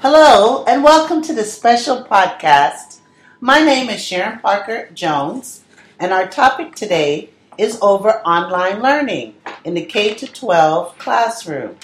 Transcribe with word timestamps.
Hello, 0.00 0.64
and 0.68 0.84
welcome 0.84 1.22
to 1.22 1.34
this 1.34 1.52
special 1.52 2.04
podcast. 2.04 2.98
My 3.40 3.58
name 3.58 3.90
is 3.90 4.00
Sharon 4.00 4.38
Parker 4.38 4.88
Jones, 4.94 5.64
and 5.98 6.12
our 6.12 6.28
topic 6.28 6.76
today 6.76 7.30
is 7.58 7.80
over 7.82 8.20
online 8.20 8.80
learning 8.80 9.34
in 9.64 9.74
the 9.74 9.84
K 9.84 10.14
12 10.14 10.96
classroom. 10.98 11.78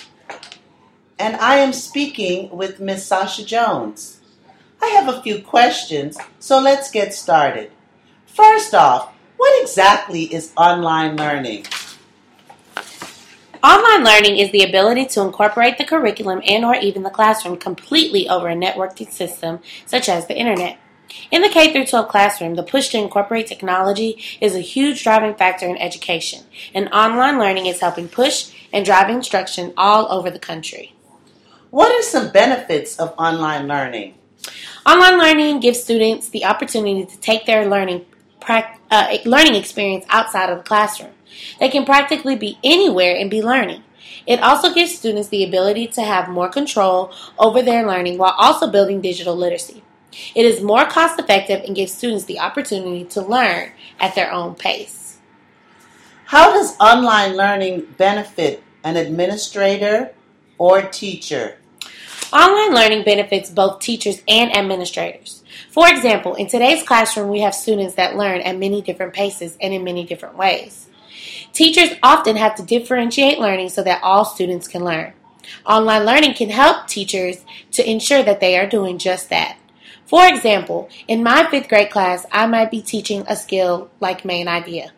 And 1.18 1.34
I 1.38 1.56
am 1.56 1.72
speaking 1.72 2.56
with 2.56 2.78
Miss 2.78 3.04
Sasha 3.04 3.44
Jones. 3.44 4.20
I 4.80 4.86
have 4.90 5.08
a 5.08 5.20
few 5.20 5.42
questions, 5.42 6.16
so 6.38 6.60
let's 6.60 6.92
get 6.92 7.14
started. 7.14 7.72
First 8.26 8.76
off, 8.76 9.12
what 9.38 9.60
exactly 9.60 10.32
is 10.32 10.52
online 10.56 11.16
learning? 11.16 11.66
Online 13.64 14.04
learning 14.04 14.36
is 14.36 14.50
the 14.50 14.62
ability 14.62 15.06
to 15.06 15.22
incorporate 15.22 15.78
the 15.78 15.86
curriculum 15.86 16.42
and 16.46 16.66
or 16.66 16.74
even 16.74 17.02
the 17.02 17.08
classroom 17.08 17.56
completely 17.56 18.28
over 18.28 18.46
a 18.46 18.54
networked 18.54 19.10
system 19.10 19.58
such 19.86 20.06
as 20.06 20.26
the 20.26 20.36
internet. 20.36 20.76
In 21.30 21.40
the 21.40 21.48
K 21.48 21.72
12 21.72 22.06
classroom, 22.06 22.56
the 22.56 22.62
push 22.62 22.90
to 22.90 22.98
incorporate 22.98 23.46
technology 23.46 24.22
is 24.38 24.54
a 24.54 24.60
huge 24.60 25.02
driving 25.02 25.34
factor 25.34 25.66
in 25.66 25.78
education, 25.78 26.44
and 26.74 26.92
online 26.92 27.38
learning 27.38 27.64
is 27.64 27.80
helping 27.80 28.06
push 28.06 28.52
and 28.70 28.84
drive 28.84 29.08
instruction 29.08 29.72
all 29.78 30.12
over 30.12 30.30
the 30.30 30.38
country. 30.38 30.94
What 31.70 31.90
are 31.90 32.02
some 32.02 32.32
benefits 32.32 32.98
of 32.98 33.14
online 33.16 33.66
learning? 33.66 34.12
Online 34.84 35.16
learning 35.16 35.60
gives 35.60 35.82
students 35.82 36.28
the 36.28 36.44
opportunity 36.44 37.06
to 37.06 37.18
take 37.18 37.46
their 37.46 37.66
learning 37.66 38.04
uh, 38.48 39.16
learning 39.24 39.54
experience 39.54 40.04
outside 40.08 40.50
of 40.50 40.58
the 40.58 40.64
classroom. 40.64 41.12
They 41.58 41.68
can 41.68 41.84
practically 41.84 42.36
be 42.36 42.58
anywhere 42.62 43.16
and 43.16 43.30
be 43.30 43.42
learning. 43.42 43.82
It 44.26 44.40
also 44.40 44.72
gives 44.72 44.96
students 44.96 45.28
the 45.28 45.44
ability 45.44 45.88
to 45.88 46.02
have 46.02 46.28
more 46.28 46.48
control 46.48 47.12
over 47.38 47.62
their 47.62 47.86
learning 47.86 48.18
while 48.18 48.34
also 48.38 48.70
building 48.70 49.00
digital 49.00 49.36
literacy. 49.36 49.82
It 50.34 50.44
is 50.44 50.62
more 50.62 50.84
cost 50.84 51.18
effective 51.18 51.62
and 51.64 51.74
gives 51.74 51.92
students 51.92 52.24
the 52.24 52.38
opportunity 52.38 53.04
to 53.04 53.22
learn 53.22 53.72
at 53.98 54.14
their 54.14 54.32
own 54.32 54.54
pace. 54.54 55.18
How 56.26 56.52
does 56.52 56.78
online 56.78 57.36
learning 57.36 57.94
benefit 57.98 58.62
an 58.82 58.96
administrator 58.96 60.12
or 60.56 60.82
teacher? 60.82 61.58
Online 62.32 62.74
learning 62.74 63.04
benefits 63.04 63.50
both 63.50 63.80
teachers 63.80 64.22
and 64.26 64.56
administrators. 64.56 65.42
For 65.70 65.88
example, 65.88 66.34
in 66.34 66.48
today's 66.48 66.82
classroom, 66.82 67.28
we 67.28 67.40
have 67.40 67.54
students 67.54 67.94
that 67.94 68.16
learn 68.16 68.40
at 68.40 68.58
many 68.58 68.82
different 68.82 69.12
paces 69.12 69.56
and 69.60 69.72
in 69.72 69.84
many 69.84 70.04
different 70.04 70.36
ways. 70.36 70.88
Teachers 71.52 71.96
often 72.02 72.36
have 72.36 72.56
to 72.56 72.62
differentiate 72.62 73.38
learning 73.38 73.68
so 73.68 73.82
that 73.84 74.02
all 74.02 74.24
students 74.24 74.66
can 74.66 74.84
learn. 74.84 75.12
Online 75.66 76.04
learning 76.04 76.34
can 76.34 76.50
help 76.50 76.88
teachers 76.88 77.44
to 77.72 77.88
ensure 77.88 78.22
that 78.22 78.40
they 78.40 78.58
are 78.58 78.66
doing 78.66 78.98
just 78.98 79.30
that. 79.30 79.58
For 80.06 80.26
example, 80.26 80.88
in 81.06 81.22
my 81.22 81.48
fifth 81.50 81.68
grade 81.68 81.90
class, 81.90 82.26
I 82.32 82.46
might 82.46 82.70
be 82.70 82.82
teaching 82.82 83.24
a 83.28 83.36
skill 83.36 83.90
like 84.00 84.24
main 84.24 84.48
idea. 84.48 84.92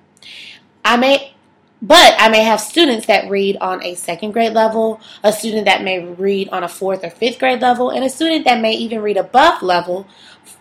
I 0.84 0.96
may 0.96 1.34
but 1.82 2.14
I 2.18 2.28
may 2.28 2.42
have 2.42 2.60
students 2.60 3.06
that 3.06 3.28
read 3.30 3.56
on 3.60 3.82
a 3.82 3.94
second 3.94 4.32
grade 4.32 4.52
level, 4.52 5.00
a 5.22 5.32
student 5.32 5.66
that 5.66 5.82
may 5.82 6.04
read 6.04 6.48
on 6.50 6.64
a 6.64 6.68
fourth 6.68 7.04
or 7.04 7.10
fifth 7.10 7.38
grade 7.38 7.60
level, 7.60 7.90
and 7.90 8.04
a 8.04 8.08
student 8.08 8.44
that 8.44 8.60
may 8.60 8.72
even 8.72 9.02
read 9.02 9.16
above 9.16 9.62
level, 9.62 10.06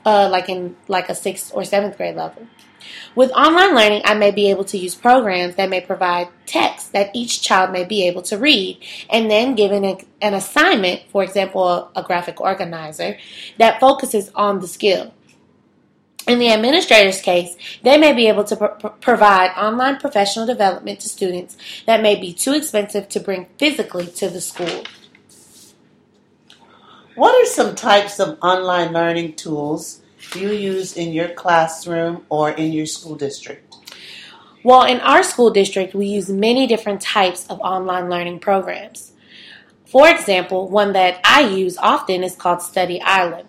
uh, 0.05 0.29
like 0.29 0.49
in 0.49 0.75
like 0.87 1.09
a 1.09 1.15
sixth 1.15 1.51
or 1.53 1.63
seventh 1.63 1.97
grade 1.97 2.15
level. 2.15 2.47
With 3.15 3.31
online 3.31 3.73
learning, 3.73 4.01
I 4.05 4.13
may 4.13 4.31
be 4.31 4.49
able 4.49 4.65
to 4.65 4.77
use 4.77 4.93
programs 4.93 5.55
that 5.55 5.69
may 5.69 5.81
provide 5.81 6.27
text 6.45 6.91
that 6.91 7.11
each 7.15 7.41
child 7.41 7.71
may 7.71 7.83
be 7.83 8.07
able 8.07 8.21
to 8.23 8.37
read, 8.37 8.79
and 9.09 9.31
then 9.31 9.55
given 9.55 9.83
a, 9.85 9.97
an 10.21 10.33
assignment, 10.33 11.01
for 11.09 11.23
example, 11.23 11.89
a 11.95 12.03
graphic 12.03 12.41
organizer, 12.41 13.17
that 13.57 13.79
focuses 13.79 14.31
on 14.35 14.59
the 14.59 14.67
skill. 14.67 15.13
In 16.27 16.39
the 16.39 16.49
administrator's 16.49 17.21
case, 17.21 17.55
they 17.83 17.97
may 17.97 18.11
be 18.11 18.27
able 18.27 18.43
to 18.45 18.55
pr- 18.55 18.87
provide 18.87 19.51
online 19.55 19.99
professional 19.99 20.47
development 20.47 20.99
to 21.01 21.09
students 21.09 21.55
that 21.85 22.01
may 22.01 22.15
be 22.15 22.33
too 22.33 22.53
expensive 22.53 23.07
to 23.09 23.19
bring 23.19 23.47
physically 23.59 24.07
to 24.07 24.29
the 24.29 24.41
school. 24.41 24.83
What 27.15 27.35
are 27.35 27.45
some 27.45 27.75
types 27.75 28.19
of 28.19 28.37
online 28.41 28.91
learning 28.91 29.35
tools 29.35 30.01
you 30.35 30.49
use 30.49 30.97
in 30.97 31.13
your 31.13 31.29
classroom 31.29 32.25
or 32.29 32.49
in 32.49 32.73
your 32.73 32.87
school 32.87 33.15
district? 33.15 33.75
Well, 34.63 34.83
in 34.83 34.99
our 35.01 35.21
school 35.21 35.51
district, 35.51 35.93
we 35.93 36.07
use 36.07 36.27
many 36.27 36.65
different 36.65 37.01
types 37.01 37.45
of 37.47 37.59
online 37.59 38.09
learning 38.09 38.39
programs. 38.39 39.11
For 39.85 40.09
example, 40.09 40.67
one 40.67 40.93
that 40.93 41.19
I 41.23 41.41
use 41.41 41.77
often 41.77 42.23
is 42.23 42.35
called 42.35 42.61
Study 42.61 42.99
Island. 43.01 43.47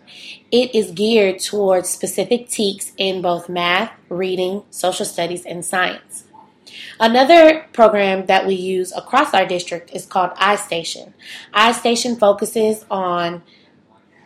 It 0.51 0.75
is 0.75 0.91
geared 0.91 1.39
towards 1.39 1.89
specific 1.89 2.49
TEKS 2.49 2.93
in 2.99 3.23
both 3.23 3.49
math, 3.49 3.93
reading, 4.09 4.63
social 4.71 5.07
studies, 5.07 5.47
and 5.47 5.65
science. 5.65 6.25
Another 7.01 7.67
program 7.73 8.27
that 8.27 8.47
we 8.47 8.55
use 8.55 8.93
across 8.93 9.33
our 9.33 9.47
district 9.47 9.91
is 9.95 10.05
called 10.05 10.31
iStation. 10.33 11.15
iStation 11.55 12.19
focuses 12.19 12.85
on 12.91 13.43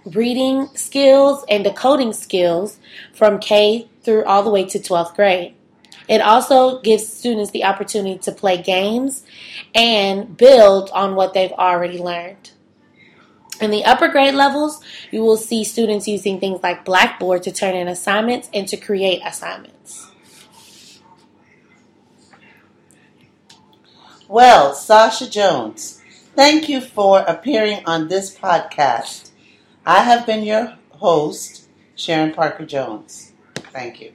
reading 0.05 0.69
skills 0.75 1.45
and 1.49 1.63
decoding 1.63 2.13
skills 2.13 2.79
from 3.13 3.39
K 3.39 3.89
through 4.03 4.25
all 4.25 4.43
the 4.43 4.51
way 4.51 4.65
to 4.65 4.79
12th 4.79 5.15
grade. 5.15 5.55
It 6.11 6.21
also 6.21 6.81
gives 6.81 7.07
students 7.07 7.53
the 7.53 7.63
opportunity 7.63 8.19
to 8.19 8.33
play 8.33 8.61
games 8.61 9.25
and 9.77 10.37
build 10.37 10.91
on 10.91 11.15
what 11.15 11.35
they've 11.35 11.53
already 11.53 11.99
learned. 11.99 12.51
In 13.61 13.71
the 13.71 13.85
upper 13.85 14.09
grade 14.09 14.35
levels, 14.35 14.83
you 15.13 15.23
will 15.23 15.37
see 15.37 15.63
students 15.63 16.09
using 16.09 16.41
things 16.41 16.65
like 16.65 16.85
Blackboard 16.85 17.45
to 17.45 17.53
turn 17.53 17.77
in 17.77 17.87
assignments 17.87 18.51
and 18.53 18.67
to 18.67 18.77
create 18.77 19.23
assignments. 19.25 20.11
Well, 24.27 24.75
Sasha 24.75 25.31
Jones, 25.31 26.01
thank 26.35 26.69
you 26.69 26.81
for 26.81 27.21
appearing 27.21 27.85
on 27.87 28.09
this 28.09 28.37
podcast. 28.37 29.31
I 29.87 30.03
have 30.03 30.27
been 30.27 30.43
your 30.43 30.77
host, 30.91 31.69
Sharon 31.95 32.33
Parker 32.33 32.67
Jones. 32.67 33.33
Thank 33.55 34.01
you. 34.01 34.13